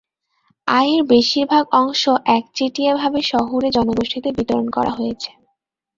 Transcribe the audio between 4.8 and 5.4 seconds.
হয়েছে।